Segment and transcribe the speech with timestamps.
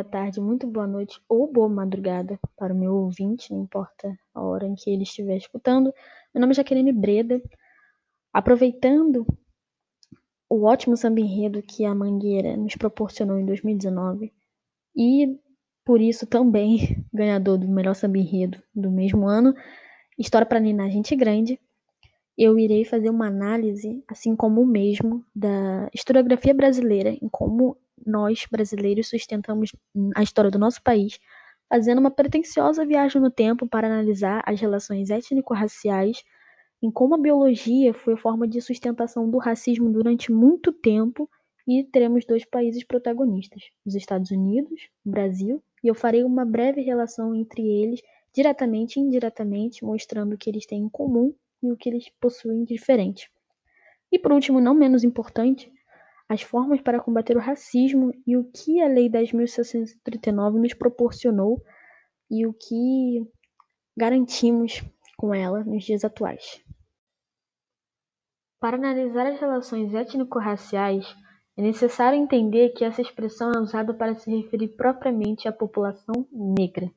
[0.00, 4.42] boa tarde, muito boa noite ou boa madrugada para o meu ouvinte, não importa a
[4.42, 5.92] hora em que ele estiver escutando.
[6.32, 7.38] Meu nome é Jaqueline Breda.
[8.32, 9.26] Aproveitando
[10.48, 14.32] o ótimo samba enredo que a Mangueira nos proporcionou em 2019
[14.96, 15.38] e
[15.84, 19.54] por isso também ganhador do melhor samba enredo do mesmo ano,
[20.18, 21.60] História para Ninar Gente Grande,
[22.38, 28.46] eu irei fazer uma análise, assim como o mesmo, da historiografia brasileira, em como nós,
[28.50, 29.70] brasileiros, sustentamos
[30.14, 31.18] a história do nosso país,
[31.68, 36.22] fazendo uma pretensiosa viagem no tempo para analisar as relações étnico-raciais,
[36.82, 41.28] em como a biologia foi forma de sustentação do racismo durante muito tempo,
[41.68, 46.80] e teremos dois países protagonistas, os Estados Unidos, o Brasil, e eu farei uma breve
[46.80, 48.00] relação entre eles,
[48.34, 52.64] diretamente e indiretamente, mostrando o que eles têm em comum e o que eles possuem
[52.64, 53.30] de diferente.
[54.10, 55.70] E por último, não menos importante,
[56.30, 61.60] as formas para combater o racismo e o que a Lei 10.639 nos proporcionou
[62.30, 63.28] e o que
[63.96, 64.80] garantimos
[65.16, 66.64] com ela nos dias atuais.
[68.60, 71.04] Para analisar as relações étnico-raciais,
[71.56, 76.88] é necessário entender que essa expressão é usada para se referir propriamente à população negra.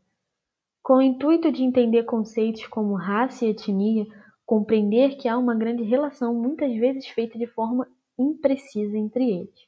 [0.83, 4.05] Com o intuito de entender conceitos como raça e etnia,
[4.45, 9.67] compreender que há uma grande relação, muitas vezes feita de forma imprecisa entre eles.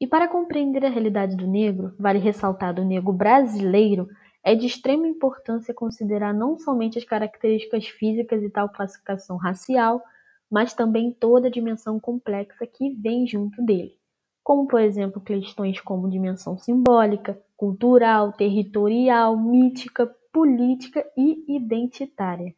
[0.00, 4.08] E para compreender a realidade do negro, vale ressaltar do negro brasileiro,
[4.44, 10.02] é de extrema importância considerar não somente as características físicas e tal classificação racial,
[10.50, 13.98] mas também toda a dimensão complexa que vem junto dele,
[14.44, 22.54] como por exemplo questões como dimensão simbólica, cultural, territorial, mítica, política e identitária.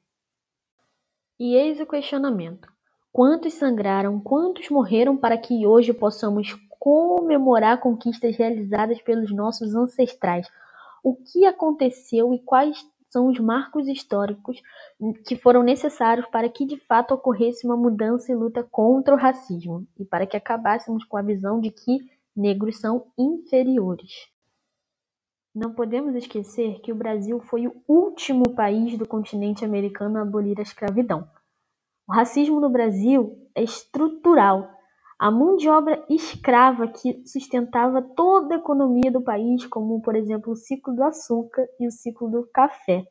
[1.38, 2.68] E eis o questionamento:
[3.18, 10.46] Quantos sangraram, quantos morreram para que hoje possamos comemorar conquistas realizadas pelos nossos ancestrais?
[11.02, 12.78] O que aconteceu e quais
[13.10, 14.62] são os marcos históricos
[15.26, 19.84] que foram necessários para que de fato ocorresse uma mudança e luta contra o racismo
[19.98, 21.98] e para que acabássemos com a visão de que
[22.36, 24.28] negros são inferiores.
[25.52, 30.60] Não podemos esquecer que o Brasil foi o último país do continente americano a abolir
[30.60, 31.28] a escravidão.
[32.08, 34.70] O racismo no Brasil é estrutural.
[35.18, 40.52] A mão de obra escrava que sustentava toda a economia do país, como por exemplo
[40.52, 43.04] o ciclo do açúcar e o ciclo do café.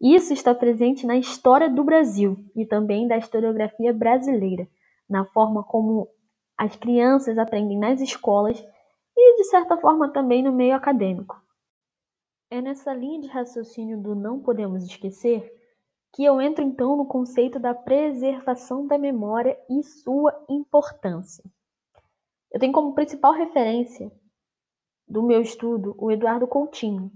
[0.00, 4.66] Isso está presente na história do Brasil e também da historiografia brasileira,
[5.06, 6.08] na forma como
[6.56, 8.58] as crianças aprendem nas escolas
[9.14, 11.36] e, de certa forma, também no meio acadêmico.
[12.50, 15.52] É nessa linha de raciocínio do não podemos esquecer
[16.14, 21.44] que eu entro então no conceito da preservação da memória e sua importância.
[22.52, 24.12] Eu tenho como principal referência
[25.08, 27.10] do meu estudo o Eduardo Coutinho,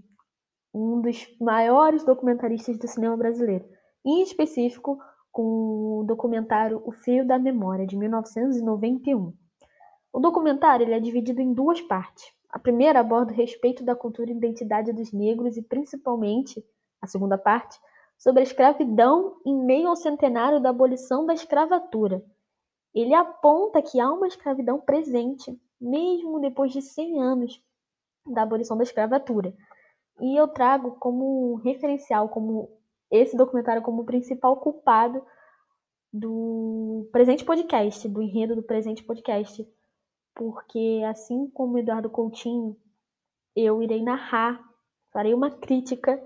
[0.74, 3.64] um dos maiores documentaristas do cinema brasileiro,
[4.04, 4.98] em específico
[5.30, 9.32] com o documentário O Fio da Memória, de 1991.
[10.12, 12.32] O documentário ele é dividido em duas partes.
[12.50, 16.64] A primeira aborda o respeito da cultura e identidade dos negros e, principalmente,
[17.00, 17.78] a segunda parte,
[18.18, 22.22] sobre a escravidão em meio ao centenário da abolição da escravatura.
[22.92, 27.62] Ele aponta que há uma escravidão presente, mesmo depois de 100 anos
[28.26, 29.54] da abolição da escravatura.
[30.20, 32.68] E eu trago como referencial, como
[33.10, 35.24] esse documentário como principal culpado
[36.12, 39.66] do presente podcast, do enredo do presente podcast,
[40.34, 42.76] porque assim como Eduardo Coutinho,
[43.54, 44.60] eu irei narrar,
[45.12, 46.20] farei uma crítica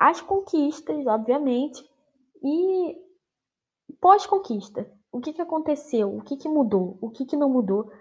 [0.00, 1.86] as conquistas, obviamente,
[2.42, 2.96] e
[4.00, 4.90] pós-conquista.
[5.12, 6.16] O que, que aconteceu?
[6.16, 6.96] O que, que mudou?
[7.02, 7.92] O que, que não mudou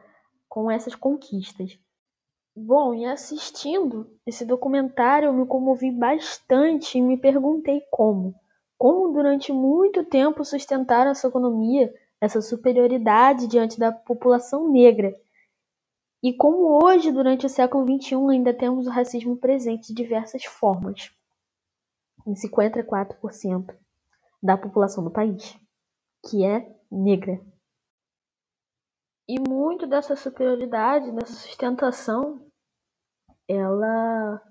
[0.47, 1.77] com essas conquistas?
[2.55, 8.33] Bom, e assistindo esse documentário, eu me comovi bastante e me perguntei como.
[8.77, 15.13] Como durante muito tempo sustentaram essa economia, essa superioridade diante da população negra.
[16.23, 21.11] E como hoje, durante o século XXI, ainda temos o racismo presente de diversas formas
[22.25, 23.75] em 54%
[24.41, 25.57] da população do país,
[26.27, 27.39] que é negra.
[29.27, 32.45] E muito dessa superioridade, dessa sustentação,
[33.47, 34.41] ela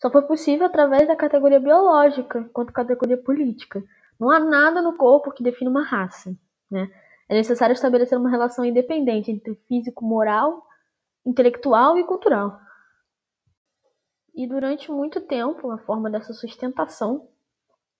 [0.00, 3.82] só foi possível através da categoria biológica quanto categoria política.
[4.18, 6.34] Não há nada no corpo que defina uma raça.
[6.70, 6.88] Né?
[7.28, 10.64] É necessário estabelecer uma relação independente entre físico, moral,
[11.24, 12.60] intelectual e cultural.
[14.40, 17.28] E durante muito tempo, a forma dessa sustentação,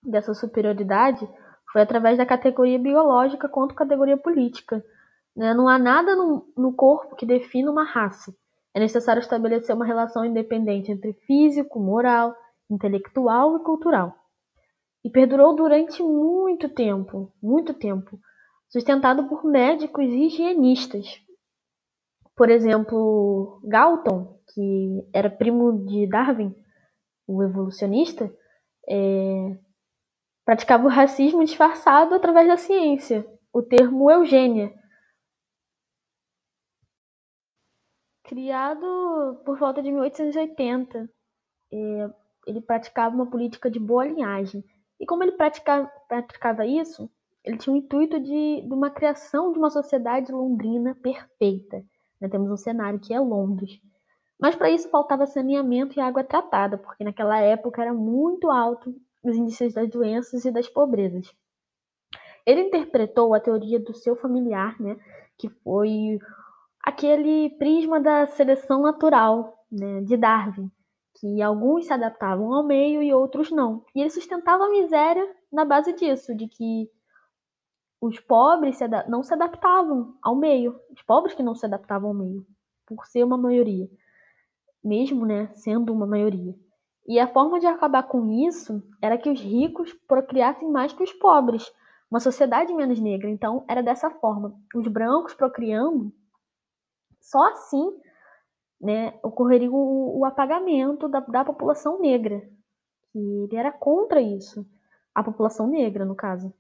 [0.03, 1.29] dessa superioridade,
[1.71, 4.83] foi através da categoria biológica quanto categoria política.
[5.37, 5.53] Né?
[5.53, 8.35] Não há nada no, no corpo que defina uma raça.
[8.73, 12.35] É necessário estabelecer uma relação independente entre físico, moral,
[12.71, 14.17] intelectual e cultural.
[15.05, 18.19] E perdurou durante muito tempo, muito tempo,
[18.71, 21.21] sustentado por médicos e higienistas.
[22.35, 26.55] Por exemplo, Galton, que era primo de Darwin,
[27.27, 28.33] o evolucionista,
[28.89, 29.59] é,
[30.45, 34.75] praticava o racismo disfarçado através da ciência, o termo eugênia.
[38.25, 41.11] Criado por volta de 1880,
[41.73, 42.11] é,
[42.47, 44.65] ele praticava uma política de boa linhagem.
[44.99, 47.11] E como ele praticava, praticava isso,
[47.45, 51.83] ele tinha o intuito de, de uma criação de uma sociedade londrina perfeita.
[52.21, 52.29] Né?
[52.29, 53.81] Temos um cenário que é Londres.
[54.41, 59.37] Mas para isso faltava saneamento e água tratada, porque naquela época era muito alto os
[59.37, 61.31] índices das doenças e das pobrezas.
[62.47, 64.97] Ele interpretou a teoria do seu familiar, né,
[65.37, 66.19] que foi
[66.83, 70.71] aquele prisma da seleção natural né, de Darwin,
[71.17, 73.85] que alguns se adaptavam ao meio e outros não.
[73.95, 76.91] E ele sustentava a miséria na base disso, de que
[78.01, 82.15] os pobres se não se adaptavam ao meio, os pobres que não se adaptavam ao
[82.15, 82.47] meio,
[82.87, 83.87] por ser uma maioria
[84.83, 86.55] mesmo né, sendo uma maioria.
[87.07, 91.13] E a forma de acabar com isso era que os ricos procriassem mais que os
[91.13, 91.73] pobres,
[92.11, 93.29] uma sociedade menos negra.
[93.29, 94.55] Então, era dessa forma.
[94.75, 96.13] Os brancos procriando,
[97.21, 97.93] só assim
[98.81, 102.43] né, ocorreria o, o apagamento da, da população negra.
[103.15, 104.67] E ele era contra isso,
[105.15, 106.53] a população negra, no caso.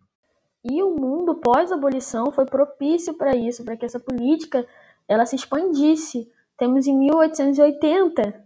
[0.63, 4.67] E o mundo pós-abolição foi propício para isso, para que essa política
[5.09, 8.45] ela se expandisse temos em 1880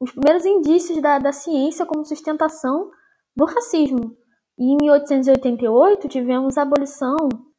[0.00, 2.90] os primeiros indícios da, da ciência como sustentação
[3.36, 4.16] do racismo.
[4.58, 7.16] E em 1888 tivemos a abolição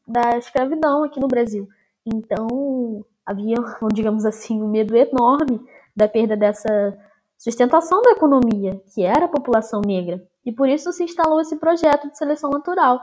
[0.08, 1.68] da escravidão aqui no Brasil.
[2.04, 3.58] Então havia,
[3.94, 5.64] digamos assim, um medo enorme
[5.96, 6.98] da perda dessa
[7.38, 10.28] sustentação da economia, que era a população negra.
[10.44, 13.00] E por isso se instalou esse projeto de seleção natural,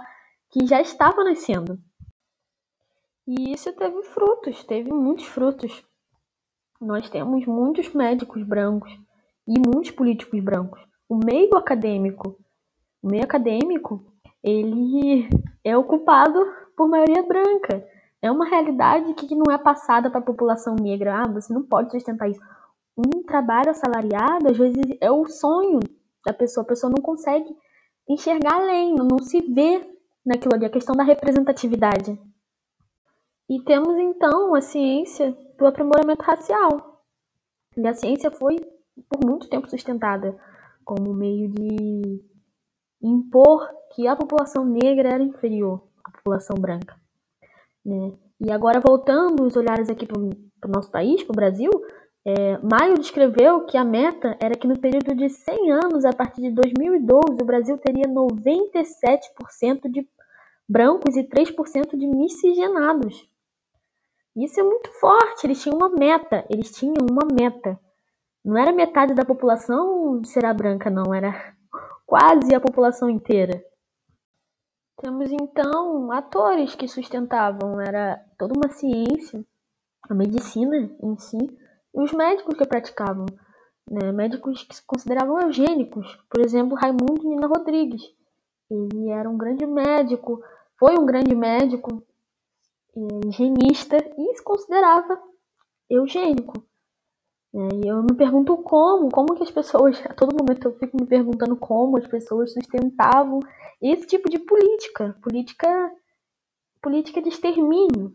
[0.50, 1.78] que já estava nascendo.
[3.24, 5.84] E isso teve frutos, teve muitos frutos
[6.82, 8.92] nós temos muitos médicos brancos
[9.46, 10.80] e muitos políticos brancos.
[11.08, 12.36] O meio acadêmico,
[13.00, 14.04] o meio acadêmico,
[14.42, 15.28] ele
[15.62, 16.44] é ocupado
[16.76, 17.86] por maioria branca.
[18.20, 21.22] É uma realidade que não é passada para a população negra.
[21.22, 22.40] Ah, você não pode sustentar isso.
[22.96, 25.78] Um trabalho assalariado, às vezes, é o sonho
[26.26, 26.64] da pessoa.
[26.64, 27.48] A pessoa não consegue
[28.08, 29.88] enxergar além, não se vê
[30.26, 30.66] naquilo ali.
[30.66, 32.18] A questão da representatividade.
[33.48, 37.02] E temos então a ciência do aprimoramento racial.
[37.76, 38.56] E a ciência foi
[39.08, 40.36] por muito tempo sustentada
[40.84, 42.22] como meio de
[43.00, 46.94] impor que a população negra era inferior à população branca.
[47.84, 48.12] Né?
[48.40, 51.70] E agora, voltando os olhares aqui para o nosso país, para o Brasil,
[52.24, 56.42] é, Maio descreveu que a meta era que no período de 100 anos, a partir
[56.42, 60.06] de 2012, o Brasil teria 97% de
[60.68, 63.28] brancos e 3% de miscigenados.
[64.36, 65.46] Isso é muito forte.
[65.46, 66.44] Eles tinham uma meta.
[66.48, 67.78] Eles tinham uma meta.
[68.44, 71.14] Não era metade da população será branca, não.
[71.14, 71.54] Era
[72.06, 73.62] quase a população inteira.
[74.96, 77.80] Temos então atores que sustentavam.
[77.80, 79.44] Era toda uma ciência,
[80.08, 81.38] a medicina em si,
[81.94, 83.26] e os médicos que praticavam.
[83.90, 84.12] Né?
[84.12, 86.18] Médicos que se consideravam eugênicos.
[86.30, 88.02] Por exemplo, Raimundo Nina Rodrigues.
[88.70, 90.42] Ele era um grande médico,
[90.78, 92.02] foi um grande médico,
[92.94, 95.20] higienista e se considerava
[95.88, 96.52] eugênico.
[97.54, 101.06] E eu me pergunto como, como que as pessoas, a todo momento eu fico me
[101.06, 103.40] perguntando como as pessoas sustentavam
[103.80, 105.92] esse tipo de política, política,
[106.80, 108.14] política de extermínio.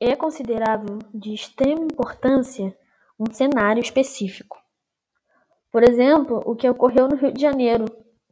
[0.00, 2.74] É considerável de extrema importância
[3.18, 4.56] um cenário específico.
[5.70, 7.84] Por exemplo, o que ocorreu no Rio de Janeiro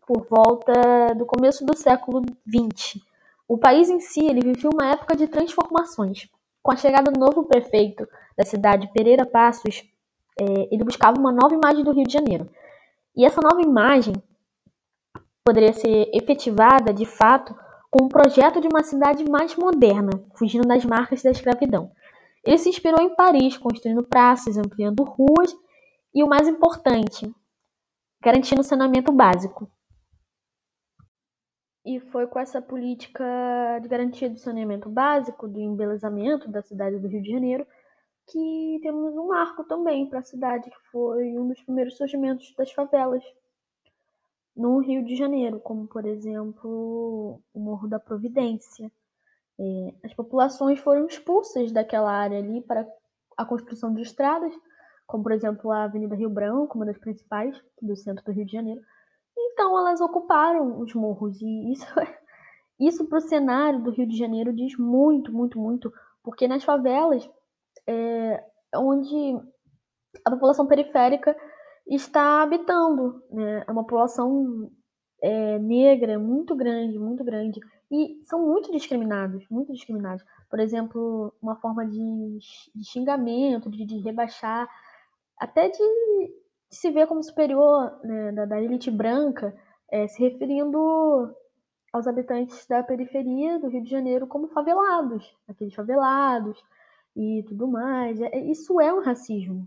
[0.06, 3.02] por volta do começo do século XX,
[3.48, 6.28] o país em si ele vivia uma época de transformações.
[6.62, 9.84] Com a chegada do novo prefeito da cidade, Pereira Passos,
[10.40, 12.48] é, ele buscava uma nova imagem do Rio de Janeiro.
[13.16, 14.14] E essa nova imagem
[15.44, 17.54] poderia ser efetivada, de fato,
[17.90, 21.90] com um projeto de uma cidade mais moderna, fugindo das marcas da escravidão.
[22.44, 25.56] Ele se inspirou em Paris, construindo praças, ampliando ruas
[26.14, 27.32] e, o mais importante,
[28.20, 29.70] garantindo saneamento básico.
[31.86, 33.24] E foi com essa política
[33.80, 37.64] de garantia do saneamento básico, do embelezamento da cidade do Rio de Janeiro,
[38.26, 42.72] que temos um marco também para a cidade, que foi um dos primeiros surgimentos das
[42.72, 43.22] favelas
[44.56, 48.90] no Rio de Janeiro, como por exemplo o Morro da Providência.
[49.56, 52.84] É, as populações foram expulsas daquela área ali para
[53.36, 54.52] a construção de estradas,
[55.06, 58.52] como por exemplo a Avenida Rio Branco, uma das principais do centro do Rio de
[58.52, 58.80] Janeiro.
[59.56, 61.86] Então elas ocuparam os morros e isso
[62.78, 65.90] isso para o cenário do Rio de Janeiro diz muito, muito, muito,
[66.22, 67.26] porque nas favelas
[67.86, 68.44] é
[68.74, 69.40] onde
[70.22, 71.34] a população periférica
[71.86, 73.64] está habitando, né?
[73.66, 74.70] É uma população
[75.22, 77.60] é, negra muito grande, muito grande,
[77.90, 80.22] e são muito discriminados, muito discriminados.
[80.50, 82.38] Por exemplo, uma forma de,
[82.74, 84.68] de xingamento, de, de, rebaixar,
[85.38, 85.80] até de,
[86.70, 89.54] se ver como superior né, da, da, elite branca,
[89.90, 91.34] é, se referindo
[91.92, 96.62] aos habitantes da periferia do Rio de Janeiro como favelados, aqueles favelados
[97.14, 98.20] e tudo mais.
[98.20, 99.66] É, isso é um racismo.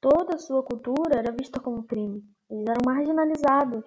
[0.00, 2.24] Toda a sua cultura era vista como crime.
[2.48, 3.84] Eles eram marginalizados.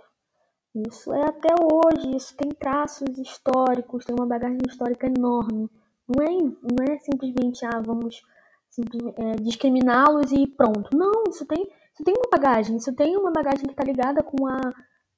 [0.76, 5.70] Isso é até hoje, isso tem traços históricos, tem uma bagagem histórica enorme.
[6.08, 8.24] Não é, não é simplesmente, ah, vamos
[8.82, 10.90] é, discriminá-los e pronto.
[10.96, 11.64] Não, isso tem,
[11.94, 14.60] isso tem uma bagagem, isso tem uma bagagem que está ligada com a,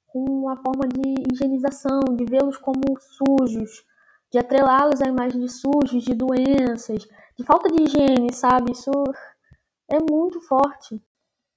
[0.06, 3.84] com a forma de higienização, de vê-los como sujos,
[4.30, 8.72] de atrelá-los à imagem de sujos, de doenças, de falta de higiene, sabe?
[8.72, 8.90] Isso
[9.88, 11.02] é muito forte.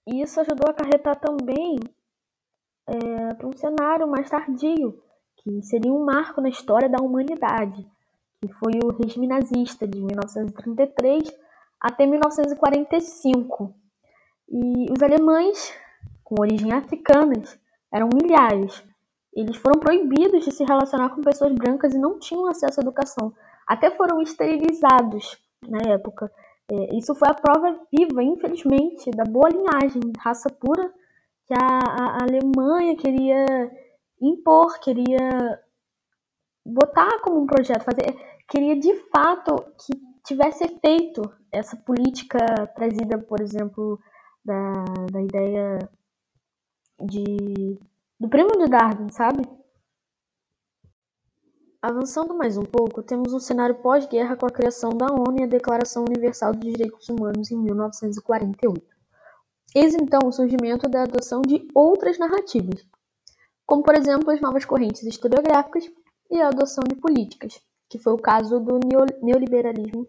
[0.08, 1.78] E isso ajudou a acarretar também
[2.88, 5.02] é, para um cenário mais tardio,
[5.38, 7.86] que seria um marco na história da humanidade,
[8.42, 11.49] que foi o regime nazista de 1933
[11.80, 13.74] até 1945.
[14.50, 15.74] E os alemães,
[16.24, 17.60] com origem africanas,
[17.94, 18.84] eram milhares.
[19.34, 23.34] Eles foram proibidos de se relacionar com pessoas brancas e não tinham acesso à educação.
[23.68, 26.32] Até foram esterilizados na época.
[26.72, 30.92] É, isso foi a prova viva, infelizmente, da boa linhagem, raça pura
[31.46, 33.46] que a, a Alemanha queria
[34.22, 35.60] impor, queria
[36.64, 38.16] botar como um projeto, fazer,
[38.48, 44.00] queria de fato que tivesse efeito essa política trazida, por exemplo,
[44.44, 45.90] da, da ideia
[47.02, 47.78] de
[48.20, 49.44] do prêmio de Darwin, sabe?
[51.82, 55.48] Avançando mais um pouco, temos um cenário pós-guerra com a criação da ONU e a
[55.48, 58.86] Declaração Universal dos Direitos Humanos em 1948.
[59.74, 62.86] Eis então o surgimento da adoção de outras narrativas,
[63.66, 65.90] como por exemplo as novas correntes historiográficas
[66.30, 68.78] e a adoção de políticas, que foi o caso do
[69.22, 70.06] neoliberalismo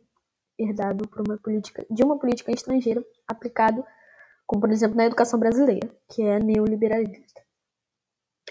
[0.61, 3.85] herdado por uma política, de uma política estrangeira aplicado,
[4.47, 7.41] como por exemplo na educação brasileira, que é neoliberalista.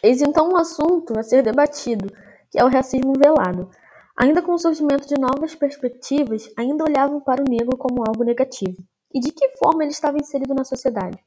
[0.02, 2.08] Eis então um assunto a ser debatido,
[2.50, 3.70] que é o racismo velado.
[4.16, 8.78] Ainda com o surgimento de novas perspectivas, ainda olhavam para o negro como algo negativo
[9.14, 11.18] e de que forma ele estava inserido na sociedade.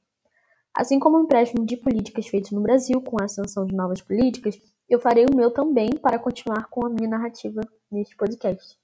[0.75, 4.59] Assim como o empréstimo de políticas feito no Brasil com a ascensão de novas políticas,
[4.89, 7.61] eu farei o meu também para continuar com a minha narrativa
[7.91, 8.79] neste podcast.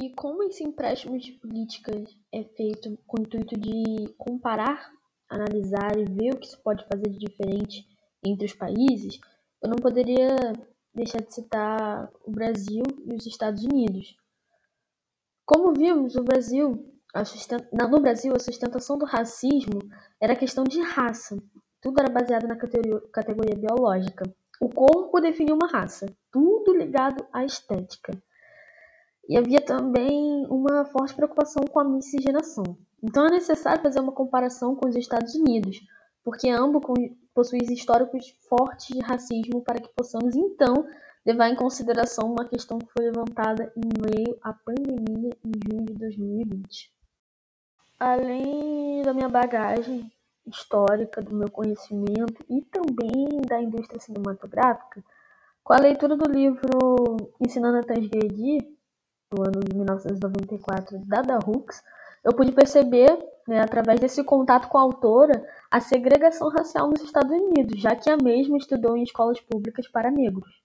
[0.00, 4.90] E como esse empréstimo de políticas é feito com o intuito de comparar,
[5.28, 7.86] analisar e ver o que se pode fazer de diferente
[8.24, 9.20] entre os países,
[9.62, 10.34] eu não poderia
[10.94, 14.16] deixar de citar o Brasil e os Estados Unidos.
[15.44, 16.90] Como vimos, o Brasil
[17.26, 17.66] Sustent...
[17.70, 19.80] No Brasil, a sustentação do racismo
[20.18, 21.36] era questão de raça.
[21.82, 24.24] Tudo era baseado na categoria, categoria biológica.
[24.60, 28.12] O corpo definia uma raça, tudo ligado à estética.
[29.30, 32.76] E havia também uma forte preocupação com a miscigenação.
[33.02, 35.80] Então é necessário fazer uma comparação com os Estados Unidos,
[36.22, 36.82] porque ambos
[37.32, 40.84] possuem históricos fortes de racismo para que possamos então
[41.24, 45.94] levar em consideração uma questão que foi levantada em meio à pandemia em junho de
[45.94, 47.00] 2020
[48.00, 50.10] além da minha bagagem
[50.46, 55.04] histórica, do meu conhecimento e também da indústria cinematográfica,
[55.62, 58.66] com a leitura do livro Ensinando a Transgredir,
[59.32, 61.82] do ano de 1994, da Da Hooks,
[62.24, 67.30] eu pude perceber, né, através desse contato com a autora, a segregação racial nos Estados
[67.30, 70.60] Unidos, já que a mesma estudou em escolas públicas para negros.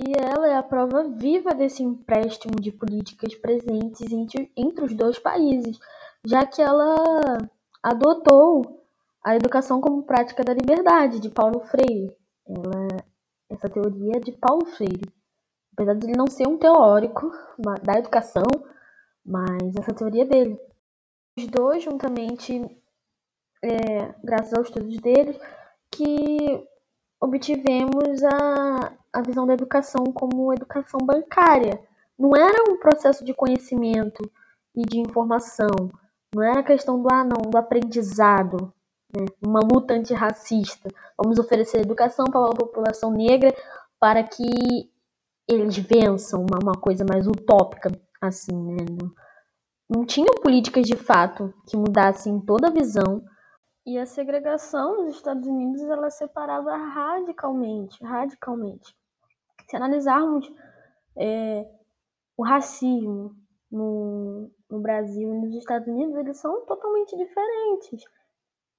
[0.00, 5.18] E ela é a prova viva desse empréstimo de políticas presentes entre, entre os dois
[5.18, 5.78] países,
[6.26, 7.38] já que ela
[7.80, 8.84] adotou
[9.24, 12.12] a educação como prática da liberdade de Paulo Freire.
[12.44, 12.86] Ela,
[13.48, 15.08] essa teoria é de Paulo Freire,
[15.72, 17.30] apesar de ele não ser um teórico
[17.82, 18.44] da educação,
[19.24, 20.60] mas essa teoria é dele.
[21.38, 22.60] Os dois, juntamente,
[23.62, 25.38] é, graças aos estudos deles,
[25.90, 26.66] que
[27.20, 31.80] obtivemos a, a visão da educação como educação bancária.
[32.18, 34.22] Não era um processo de conhecimento
[34.74, 35.90] e de informação.
[36.34, 38.72] Não era a questão do ah, não, do aprendizado,
[39.14, 39.24] né?
[39.40, 40.88] uma luta antirracista.
[41.16, 43.54] Vamos oferecer educação para a população negra
[44.00, 44.90] para que
[45.48, 48.84] eles vençam uma, uma coisa mais utópica, assim, né?
[48.90, 49.12] Não,
[49.88, 53.22] não tinham políticas de fato que mudassem toda a visão.
[53.84, 58.96] E a segregação nos Estados Unidos ela separava radicalmente, radicalmente.
[59.68, 60.50] Se analisarmos
[61.16, 61.66] é,
[62.36, 63.34] o racismo
[63.70, 68.04] no, no Brasil e nos Estados Unidos, eles são totalmente diferentes.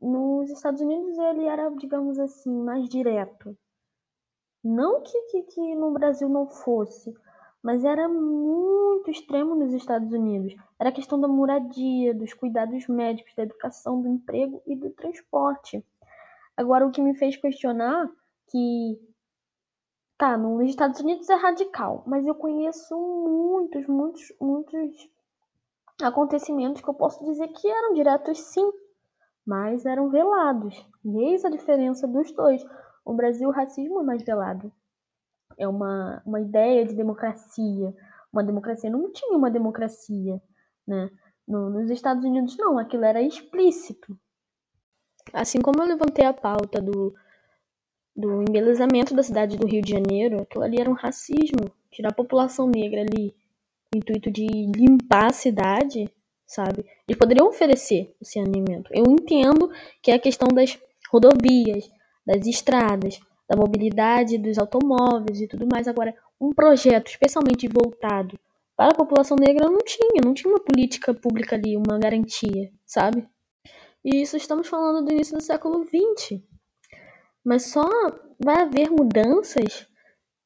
[0.02, 3.58] Nos Estados Unidos ele era, digamos assim, mais direto.
[4.64, 7.14] Não que, que, que no Brasil não fosse,
[7.62, 10.56] mas era muito extremo nos Estados Unidos.
[10.80, 15.84] Era questão da moradia, dos cuidados médicos, da educação, do emprego e do transporte.
[16.56, 18.10] Agora, o que me fez questionar
[18.50, 19.00] que
[20.18, 25.10] tá, nos Estados Unidos é radical, mas eu conheço muitos, muitos, muitos
[26.02, 28.72] acontecimentos que eu posso dizer que eram diretos sim,
[29.46, 30.76] mas eram velados.
[31.04, 32.64] E eis a diferença dos dois.
[33.06, 34.72] O Brasil, o racismo é mais velado
[35.58, 37.94] é uma, uma ideia de democracia.
[38.32, 40.42] Uma democracia não tinha uma democracia,
[40.88, 41.10] né?
[41.48, 44.18] No, nos Estados Unidos não, aquilo era explícito.
[45.32, 47.14] Assim como eu levantei a pauta do,
[48.16, 52.16] do embelezamento da cidade do Rio de Janeiro, aquilo ali era um racismo, tirar a
[52.16, 53.36] população negra ali,
[53.94, 56.10] o intuito de limpar a cidade,
[56.48, 56.86] sabe?
[57.08, 58.90] Eles poderiam oferecer o saneamento.
[58.94, 59.70] Eu entendo
[60.02, 60.80] que é a questão das
[61.12, 61.90] rodovias,
[62.26, 65.88] das estradas, da mobilidade dos automóveis e tudo mais.
[65.88, 68.40] Agora, um projeto especialmente voltado
[68.76, 73.28] para a população negra não tinha, não tinha uma política pública ali, uma garantia, sabe?
[74.04, 76.42] E isso estamos falando do início do século XX.
[77.46, 77.88] Mas só
[78.44, 79.88] vai haver mudanças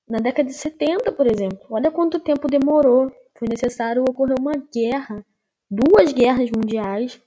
[0.08, 1.60] na década de 70, por exemplo.
[1.70, 3.12] Olha quanto tempo demorou.
[3.38, 5.26] Foi necessário ocorrer uma guerra,
[5.70, 7.22] duas guerras mundiais,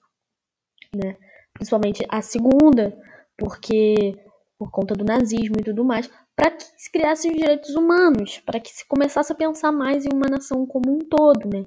[0.94, 1.16] né?
[1.52, 2.96] principalmente a segunda,
[3.36, 4.16] porque
[4.60, 8.60] por conta do nazismo e tudo mais, para que se criassem os direitos humanos, para
[8.60, 11.64] que se começasse a pensar mais em uma nação como um todo, né?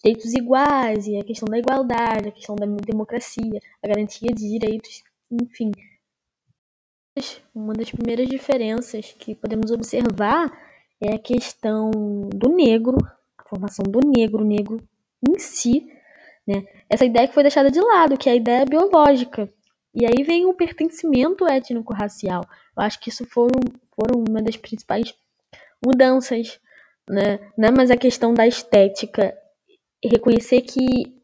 [0.00, 5.02] Direitos iguais e a questão da igualdade, a questão da democracia, a garantia de direitos,
[5.28, 5.72] enfim.
[7.52, 10.48] Uma das primeiras diferenças que podemos observar
[11.00, 11.90] é a questão
[12.32, 12.96] do negro,
[13.38, 14.80] a formação do negro, o negro
[15.28, 15.84] em si,
[16.46, 16.64] né?
[16.88, 19.52] Essa ideia que foi deixada de lado, que é a ideia biológica,
[19.98, 22.44] e aí vem o pertencimento étnico-racial.
[22.76, 23.58] Eu acho que isso foram,
[23.94, 25.14] foram uma das principais
[25.82, 26.60] mudanças,
[27.08, 27.50] né?
[27.56, 29.34] Não é mais a questão da estética,
[30.04, 31.18] reconhecer que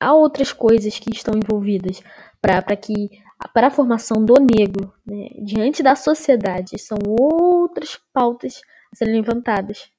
[0.00, 2.02] há outras coisas que estão envolvidas
[2.40, 5.28] para que para a formação do negro né?
[5.42, 9.90] diante da sociedade são outras pautas a serem levantadas.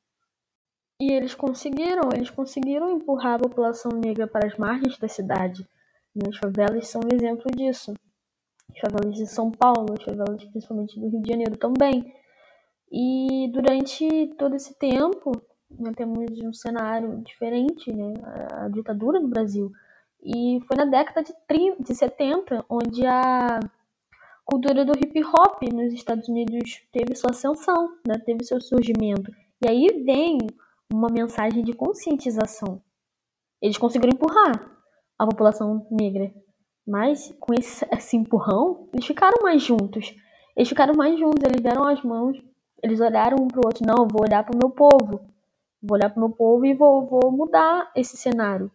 [1.00, 5.68] E eles conseguiram, eles conseguiram empurrar a população negra para as margens da cidade.
[6.16, 6.24] Né?
[6.30, 7.94] As favelas são um exemplo disso
[8.76, 12.14] as favelas de São Paulo, as favelas principalmente do Rio de Janeiro também.
[12.92, 15.32] E durante todo esse tempo,
[15.72, 19.72] né, temos um cenário diferente, né, a, a ditadura no Brasil.
[20.24, 23.60] E foi na década de, 30, de 70 onde a
[24.44, 29.32] cultura do hip hop nos Estados Unidos teve sua ascensão, né, teve seu surgimento.
[29.64, 30.38] E aí vem
[30.92, 32.82] uma mensagem de conscientização.
[33.62, 34.72] Eles conseguiram empurrar
[35.18, 36.32] a população negra
[36.86, 40.16] mas com esse, esse empurrão, eles ficaram mais juntos.
[40.56, 42.42] Eles ficaram mais juntos, eles deram as mãos,
[42.82, 43.86] eles olharam um pro outro.
[43.86, 45.22] Não, vou olhar pro meu povo.
[45.82, 48.72] Vou olhar pro meu povo e vou, vou mudar esse cenário.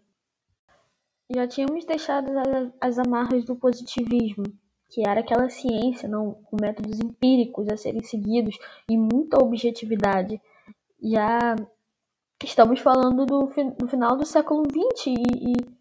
[1.32, 4.44] Já tínhamos deixado as, as amarras do positivismo,
[4.88, 10.40] que era aquela ciência, não, com métodos empíricos a serem seguidos e muita objetividade.
[11.00, 11.54] Já
[12.42, 13.46] estamos falando do,
[13.78, 15.79] do final do século XX e, e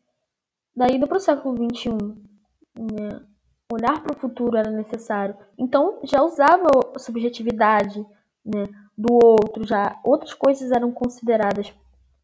[0.80, 1.90] da ida para século XXI.
[1.92, 3.22] Né?
[3.70, 5.36] Olhar para o futuro era necessário.
[5.58, 8.00] Então já usava a subjetividade
[8.46, 8.64] né,
[8.98, 11.74] do outro, já outras coisas eram consideradas,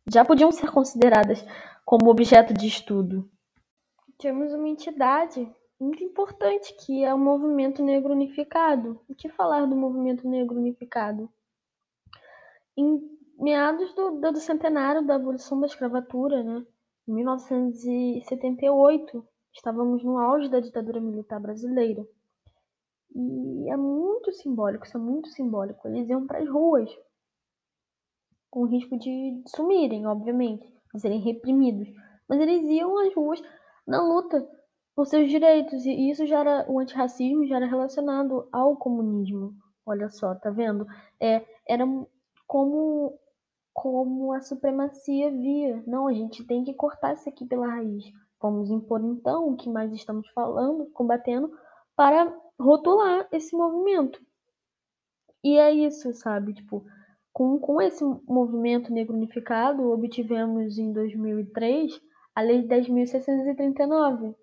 [0.09, 1.45] já podiam ser consideradas
[1.83, 3.29] como objeto de estudo.
[4.17, 9.01] Temos uma entidade muito importante que é o movimento negro unificado.
[9.09, 11.29] O que falar do movimento negro unificado?
[12.77, 13.01] Em
[13.37, 16.65] meados do, do centenário da abolição da escravatura, né,
[17.07, 22.05] em 1978, estávamos no auge da ditadura militar brasileira.
[23.15, 25.87] E é muito simbólico, isso é muito simbólico.
[25.87, 26.89] Eles iam para as ruas,
[28.49, 31.87] com risco de sumirem, obviamente, de serem reprimidos.
[32.27, 33.41] Mas eles iam às ruas
[33.87, 34.45] na luta
[34.95, 39.53] por seus direitos, e isso já era, o antirracismo já era relacionado ao comunismo.
[39.85, 40.87] Olha só, tá vendo?
[41.19, 41.85] É, era
[42.47, 43.19] como
[43.75, 45.83] como a supremacia via.
[45.85, 48.05] Não, a gente tem que cortar isso aqui pela raiz.
[48.41, 51.51] Vamos impor então o que mais estamos falando, combatendo,
[51.93, 54.25] para rotular esse movimento.
[55.43, 56.53] E é isso, sabe?
[56.53, 56.85] Tipo,
[57.33, 62.01] com, com esse movimento negro unificado, obtivemos em 2003
[62.33, 64.33] a Lei de 10.639.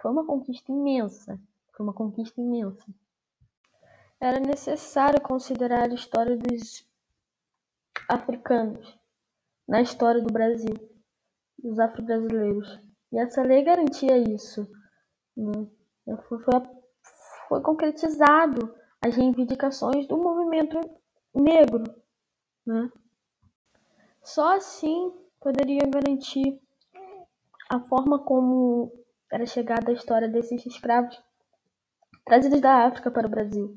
[0.00, 1.38] Foi uma conquista imensa.
[1.76, 2.82] Foi uma conquista imensa.
[4.18, 6.86] Era necessário considerar a história dos
[8.08, 8.98] africanos
[9.68, 10.74] na história do Brasil,
[11.58, 12.80] dos afro-brasileiros.
[13.12, 14.68] E essa lei garantia isso.
[15.36, 15.68] Né?
[16.28, 16.54] Foi, foi,
[17.48, 20.78] foi concretizado as reivindicações do movimento
[21.34, 21.84] negro.
[22.64, 22.90] Né?
[24.22, 26.60] Só assim poderia garantir
[27.68, 28.92] a forma como
[29.30, 31.20] era chegada a história desses escravos
[32.24, 33.76] trazidos da África para o Brasil.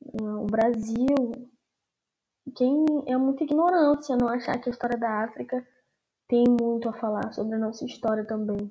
[0.00, 1.49] O Brasil,
[2.54, 5.66] quem é muita ignorância não achar que a história da África
[6.26, 8.70] tem muito a falar sobre a nossa história também.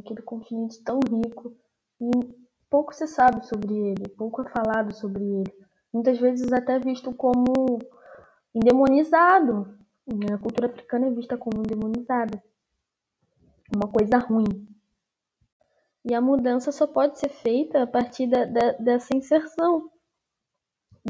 [0.00, 1.56] Aquele continente tão rico
[2.00, 2.10] e
[2.68, 5.66] pouco se sabe sobre ele, pouco é falado sobre ele.
[5.92, 7.78] Muitas vezes até visto como
[8.54, 9.78] endemonizado.
[10.32, 12.42] A cultura africana é vista como endemonizada.
[13.74, 14.68] Uma coisa ruim.
[16.04, 19.90] E a mudança só pode ser feita a partir da, da, dessa inserção,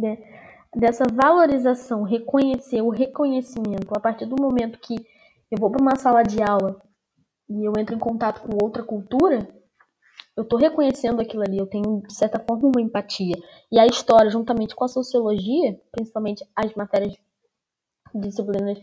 [0.00, 0.43] né?
[0.74, 3.94] Dessa valorização, reconhecer o reconhecimento.
[3.96, 4.94] A partir do momento que
[5.50, 6.80] eu vou para uma sala de aula
[7.48, 9.48] e eu entro em contato com outra cultura,
[10.36, 13.36] eu estou reconhecendo aquilo ali, eu tenho, de certa forma, uma empatia.
[13.70, 17.14] E a história, juntamente com a sociologia, principalmente as matérias
[18.12, 18.78] disciplinas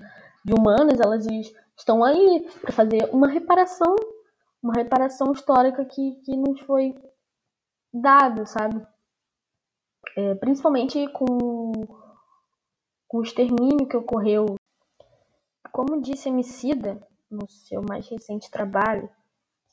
[0.46, 1.26] de humanas, elas
[1.78, 3.96] estão aí para fazer uma reparação,
[4.64, 6.96] uma reparação histórica que, que nos foi
[7.94, 8.86] dada, sabe?
[10.16, 11.72] É, principalmente com,
[13.08, 14.56] com o extermínio que ocorreu.
[15.72, 19.10] Como disse Emicida no seu mais recente trabalho,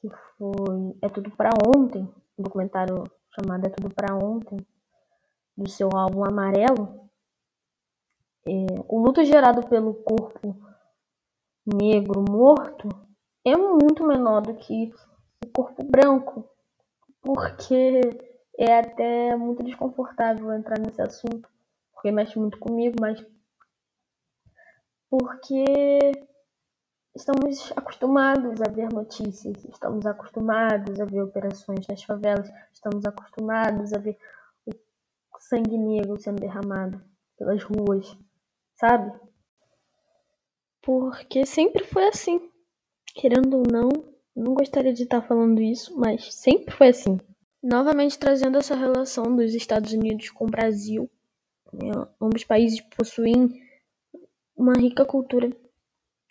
[0.00, 2.02] que foi É Tudo para Ontem,
[2.38, 4.58] um documentário chamado É Tudo para Ontem,
[5.56, 7.08] do seu álbum Amarelo,
[8.46, 8.52] é,
[8.88, 10.56] o luto gerado pelo corpo
[11.66, 12.88] negro morto
[13.44, 14.92] é muito menor do que
[15.44, 16.48] o corpo branco,
[17.20, 18.00] porque
[18.58, 21.48] é até muito desconfortável entrar nesse assunto,
[21.92, 23.24] porque mexe muito comigo, mas
[25.08, 25.64] porque
[27.14, 33.98] estamos acostumados a ver notícias, estamos acostumados a ver operações nas favelas, estamos acostumados a
[33.98, 34.18] ver
[34.66, 34.72] o
[35.38, 37.00] sangue negro sendo derramado
[37.38, 38.18] pelas ruas,
[38.74, 39.12] sabe?
[40.82, 42.50] Porque sempre foi assim.
[43.14, 43.88] Querendo ou não,
[44.34, 47.18] não gostaria de estar falando isso, mas sempre foi assim.
[47.62, 51.10] Novamente trazendo essa relação dos Estados Unidos com o Brasil.
[51.72, 51.90] Né?
[52.20, 53.60] Ambos países possuem
[54.56, 55.50] uma rica cultura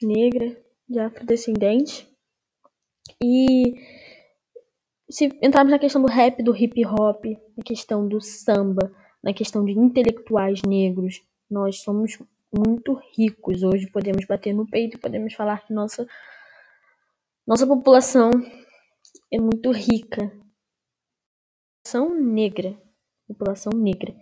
[0.02, 0.56] negra,
[0.88, 2.08] de afrodescendente.
[3.22, 3.76] E
[5.10, 8.92] se entrarmos na questão do rap, do hip hop, na questão do samba,
[9.24, 12.18] na questão de intelectuais negros, nós somos
[12.56, 13.63] muito ricos.
[13.63, 16.08] Hoje podemos bater no peito podemos falar que nossa,
[17.46, 18.32] nossa população
[19.32, 20.32] é muito rica.
[21.88, 22.78] População negra.
[23.30, 24.13] População negra.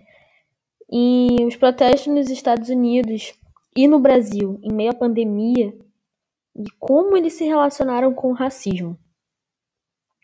[0.92, 3.34] E os protestos nos Estados Unidos
[3.76, 5.76] e no Brasil, em meio à pandemia,
[6.56, 8.96] e como eles se relacionaram com o racismo.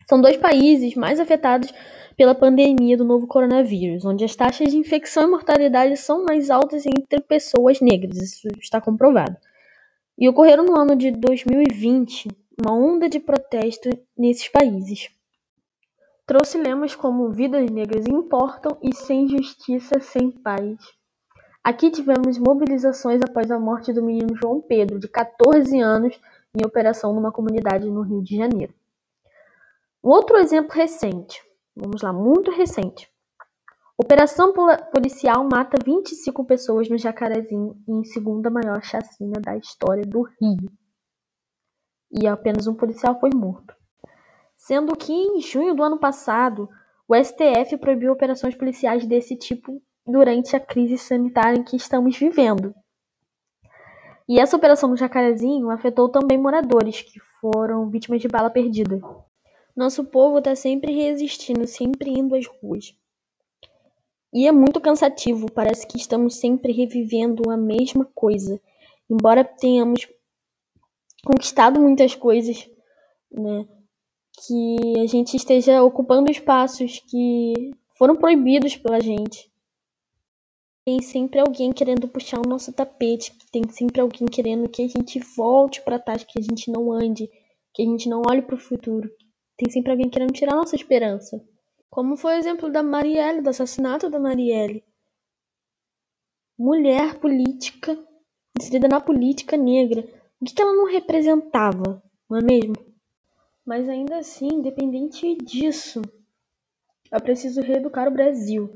[0.07, 1.73] São dois países mais afetados
[2.15, 6.85] pela pandemia do novo coronavírus, onde as taxas de infecção e mortalidade são mais altas
[6.85, 9.35] entre pessoas negras, isso está comprovado.
[10.15, 12.27] E ocorreram no ano de 2020
[12.63, 15.09] uma onda de protesto nesses países.
[16.31, 20.77] Trouxe lemas como vidas negras importam e sem justiça, sem paz.
[21.61, 26.17] Aqui tivemos mobilizações após a morte do menino João Pedro, de 14 anos,
[26.55, 28.73] em operação numa comunidade no Rio de Janeiro.
[30.01, 31.43] Um outro exemplo recente,
[31.75, 33.11] vamos lá, muito recente.
[33.97, 34.53] Operação
[34.89, 40.71] policial mata 25 pessoas no Jacarezinho em segunda maior chacina da história do Rio.
[42.09, 43.80] E apenas um policial foi morto.
[44.61, 46.69] Sendo que em junho do ano passado,
[47.07, 52.71] o STF proibiu operações policiais desse tipo durante a crise sanitária em que estamos vivendo.
[54.29, 59.01] E essa operação no Jacarezinho afetou também moradores que foram vítimas de bala perdida.
[59.75, 62.95] Nosso povo está sempre resistindo, sempre indo às ruas.
[64.31, 68.61] E é muito cansativo, parece que estamos sempre revivendo a mesma coisa.
[69.09, 70.07] Embora tenhamos
[71.25, 72.69] conquistado muitas coisas,
[73.31, 73.67] né?
[74.33, 79.51] Que a gente esteja ocupando espaços que foram proibidos pela gente.
[80.83, 85.19] Tem sempre alguém querendo puxar o nosso tapete, tem sempre alguém querendo que a gente
[85.19, 87.29] volte para trás, que a gente não ande,
[87.71, 89.07] que a gente não olhe para o futuro.
[89.55, 91.39] Tem sempre alguém querendo tirar nossa esperança.
[91.87, 94.83] Como foi o exemplo da Marielle, do assassinato da Marielle.
[96.57, 97.95] Mulher política,
[98.57, 100.01] inserida na política negra,
[100.39, 102.90] o que ela não representava, não é mesmo?
[103.65, 106.01] Mas ainda assim, independente disso,
[107.11, 108.73] é preciso reeducar o Brasil.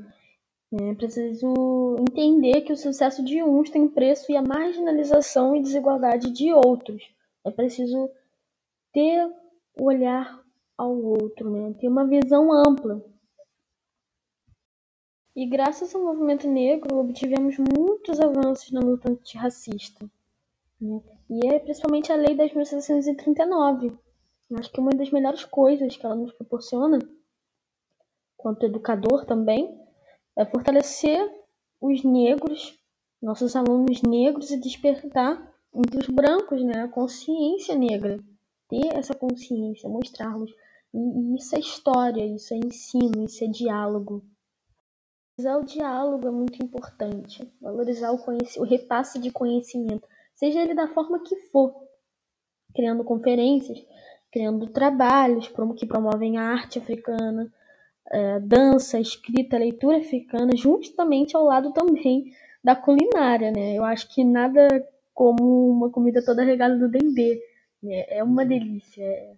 [0.72, 6.30] É preciso entender que o sucesso de uns tem preço e a marginalização e desigualdade
[6.30, 7.02] de outros.
[7.44, 8.10] É preciso
[8.92, 9.26] ter
[9.78, 10.42] o olhar
[10.76, 11.74] ao outro, né?
[11.80, 13.02] ter uma visão ampla.
[15.34, 20.10] E graças ao movimento negro, obtivemos muitos avanços na luta antirracista.
[20.80, 21.00] Né?
[21.30, 22.34] E é principalmente a Lei
[24.50, 24.58] 10.739.
[24.58, 26.98] Acho que uma das melhores coisas que ela nos proporciona,
[28.36, 29.78] quanto educador também,
[30.36, 31.28] é fortalecer
[31.80, 32.78] os negros,
[33.20, 38.18] nossos alunos negros e despertar entre os brancos né, a consciência negra.
[38.68, 40.50] Ter essa consciência, mostrá-los.
[40.92, 44.24] E, e isso é história, isso é ensino, isso é diálogo.
[45.38, 47.46] Valorizar o diálogo é muito importante.
[47.60, 51.74] Valorizar o, o repasse de conhecimento, seja ele da forma que for.
[52.74, 53.78] Criando conferências,
[54.36, 57.50] criando trabalhos que promovem a arte africana,
[58.10, 63.74] é, dança, escrita, leitura africana, justamente ao lado também da culinária, né?
[63.74, 67.40] Eu acho que nada como uma comida toda regada do dendê.
[67.82, 68.04] Né?
[68.10, 69.36] É uma delícia, é,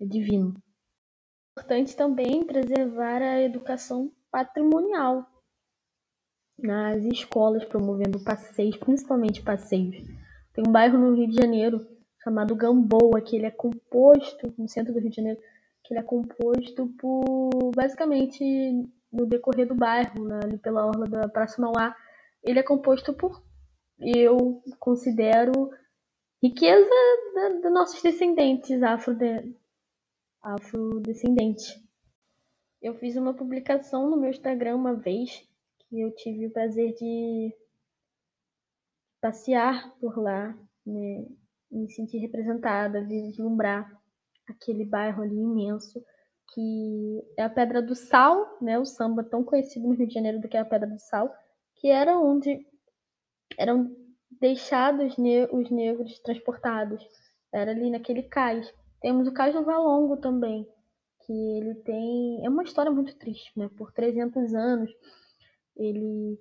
[0.00, 0.56] é divino.
[0.56, 5.24] É importante também preservar a educação patrimonial
[6.58, 9.96] nas escolas, promovendo passeios, principalmente passeios.
[10.52, 14.92] Tem um bairro no Rio de Janeiro chamado Gamboa, que ele é composto, no centro
[14.92, 15.40] do Rio de Janeiro,
[15.82, 18.44] que ele é composto por, basicamente,
[19.12, 21.96] no decorrer do bairro, né, ali pela orla da Praça Mauá,
[22.42, 23.42] ele é composto por,
[23.98, 25.70] eu considero,
[26.42, 26.90] riqueza
[27.62, 29.56] dos nossos descendentes afrode,
[30.42, 31.80] afrodescendentes.
[32.80, 35.46] Eu fiz uma publicação no meu Instagram uma vez,
[35.78, 37.54] que eu tive o prazer de
[39.20, 40.56] passear por lá,
[40.86, 41.26] né,
[41.70, 43.90] me sentir representada, vislumbrar
[44.48, 46.02] aquele bairro ali imenso,
[46.52, 50.40] que é a Pedra do Sal, né, o samba tão conhecido no Rio de Janeiro
[50.40, 51.32] do que é a Pedra do Sal,
[51.76, 52.66] que era onde
[53.56, 53.94] eram
[54.40, 57.02] deixados ne os negros transportados.
[57.52, 58.72] Era ali naquele cais.
[59.00, 60.68] Temos o Cais do Valongo também,
[61.24, 62.44] que ele tem...
[62.44, 63.68] É uma história muito triste, né?
[63.76, 64.90] Por 300 anos,
[65.74, 66.38] ele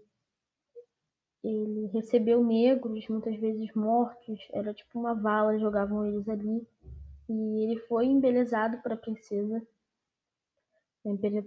[1.43, 6.67] ele recebeu negros, muitas vezes mortos, era tipo uma vala, jogavam eles ali.
[7.29, 9.61] E ele foi embelezado para a princesa,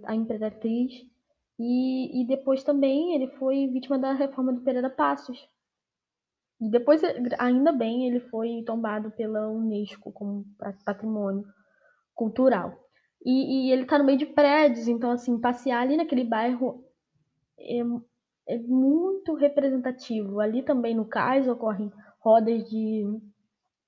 [0.05, 0.91] a imperatriz,
[1.59, 5.47] e, e depois também ele foi vítima da reforma do Pereira Passos.
[6.59, 7.01] E depois,
[7.37, 10.45] ainda bem, ele foi tombado pela Unesco como
[10.85, 11.45] patrimônio
[12.15, 12.79] cultural.
[13.25, 16.83] E, e ele está no meio de prédios, então assim, passear ali naquele bairro
[17.59, 17.83] é,
[18.47, 20.39] é muito representativo.
[20.39, 23.03] Ali também no cais ocorrem rodas de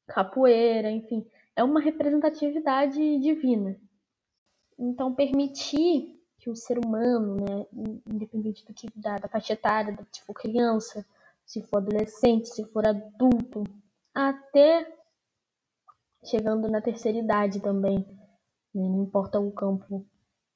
[0.08, 3.80] capoeira, enfim é uma representatividade divina.
[4.78, 7.66] Então, permitir que o ser humano, né,
[8.06, 11.06] independente do que da, da faixa etária, se for criança,
[11.46, 13.64] se for adolescente, se for adulto,
[14.14, 14.94] até
[16.26, 18.00] chegando na terceira idade também,
[18.74, 20.06] né, não importa o campo,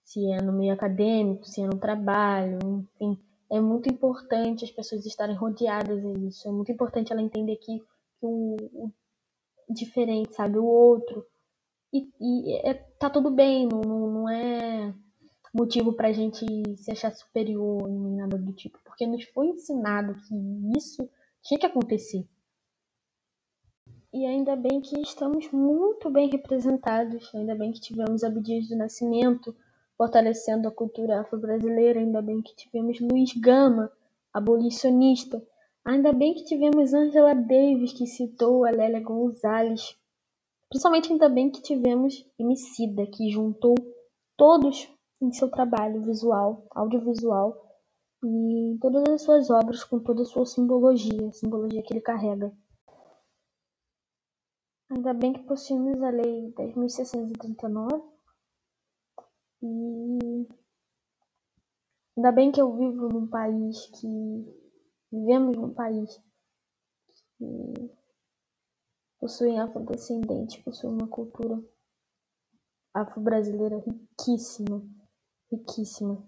[0.03, 2.59] se é no meio acadêmico, se é no trabalho,
[2.95, 3.17] enfim,
[3.51, 8.25] é muito importante as pessoas estarem rodeadas disso, é muito importante ela entender que, que
[8.25, 8.91] o, o
[9.69, 10.57] diferente, sabe?
[10.57, 11.25] O outro.
[11.91, 14.93] E, e é, tá tudo bem, não, não é
[15.53, 16.45] motivo pra gente
[16.77, 21.09] se achar superior nem nada do tipo, porque nos foi ensinado que isso
[21.41, 22.27] tinha que acontecer.
[24.13, 29.55] E ainda bem que estamos muito bem representados, ainda bem que tivemos Abdias do Nascimento
[29.99, 33.91] fortalecendo a cultura afro-brasileira, ainda bem que tivemos Luiz Gama,
[34.33, 35.39] abolicionista,
[35.89, 39.97] Ainda bem que tivemos Angela Davis, que citou a Lélia Gonzalez.
[40.69, 43.73] Principalmente ainda bem que tivemos Emicida, que juntou
[44.37, 44.87] todos
[45.21, 47.57] em seu trabalho visual, audiovisual,
[48.23, 52.01] e em todas as suas obras com toda a sua simbologia, a simbologia que ele
[52.01, 52.53] carrega.
[54.91, 58.03] Ainda bem que possuímos a Lei 10.639
[59.61, 60.47] e
[62.17, 64.59] ainda bem que eu vivo num país que
[65.11, 66.21] Vivemos num país
[67.37, 67.91] que
[69.19, 71.59] possui afrodescendente, possui uma cultura
[72.93, 74.87] afro-brasileira riquíssima,
[75.51, 76.23] riquíssima.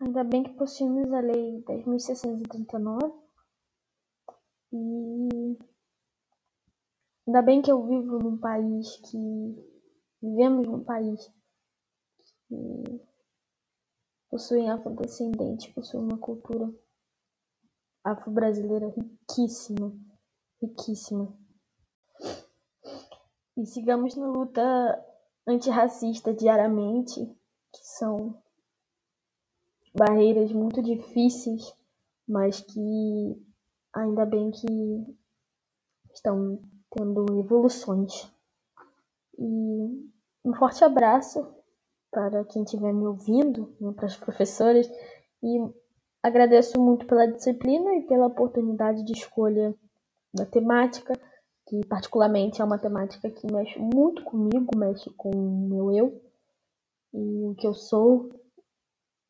[0.00, 3.12] Ainda bem que possuímos a Lei 10.639
[4.72, 5.58] e
[7.26, 9.75] ainda bem que eu vivo num país que
[10.22, 11.30] vivemos num país
[12.48, 13.00] que
[14.30, 16.72] possuem afrodescendente, possuem uma cultura
[18.04, 19.92] afro-brasileira riquíssima,
[20.60, 21.36] riquíssima.
[23.56, 24.62] E sigamos na luta
[25.46, 27.24] antirracista diariamente,
[27.72, 28.40] que são
[29.94, 31.74] barreiras muito difíceis,
[32.28, 33.42] mas que
[33.94, 35.16] ainda bem que
[36.12, 38.30] estão tendo evoluções.
[39.38, 40.10] E
[40.44, 41.46] um forte abraço
[42.10, 44.88] para quem estiver me ouvindo, né, para as professoras,
[45.42, 45.58] e
[46.22, 49.74] agradeço muito pela disciplina e pela oportunidade de escolha
[50.32, 51.12] da temática,
[51.68, 56.22] que particularmente é uma temática que mexe muito comigo, mexe com o meu eu
[57.12, 58.30] e o que eu sou,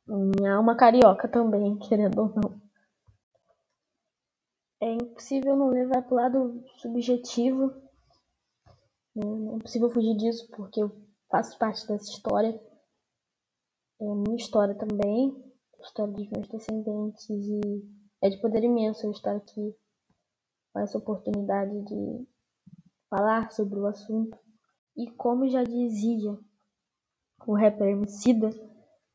[0.06, 2.66] minha alma carioca também, querendo ou não.
[4.80, 7.72] É impossível não levar para o lado subjetivo?
[9.16, 10.90] Não é impossível fugir disso, porque eu
[11.30, 12.60] faço parte dessa história.
[14.00, 15.34] É minha história também,
[15.78, 17.82] a história dos meus descendentes, e
[18.22, 19.74] é de poder imenso eu estar aqui
[20.72, 22.28] com essa oportunidade de
[23.08, 24.38] falar sobre o assunto.
[24.96, 26.38] E como já dizia
[27.46, 28.50] o rapper Emicida,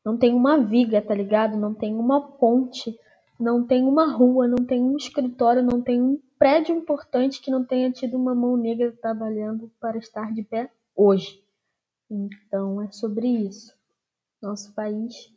[0.04, 1.56] não tem uma viga, tá ligado?
[1.56, 2.98] Não tem uma ponte,
[3.38, 7.64] não tem uma rua, não tem um escritório, não tem um prédio importante que não
[7.64, 11.42] tenha tido uma mão negra trabalhando para estar de pé hoje.
[12.10, 13.74] Então é sobre isso.
[14.40, 15.32] Nosso país,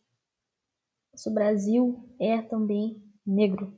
[1.14, 3.74] nosso Brasil é também negro.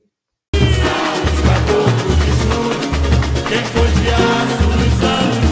[3.47, 5.46] Quem foi de aço